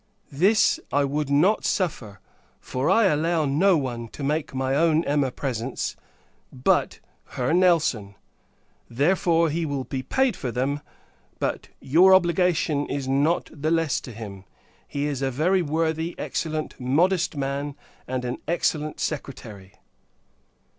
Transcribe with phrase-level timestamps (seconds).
[0.31, 2.19] This I would not suffer;
[2.59, 5.95] for I allow no one to make my own Emma presents,
[6.51, 6.99] but
[7.37, 8.15] her Nelson.
[8.89, 10.81] Therefore, he will be paid for them;
[11.37, 14.45] but, your obligation is not the less to him.
[14.87, 17.75] He is a very worthy, excellent, modest man,
[18.07, 19.73] and an excellent secretary.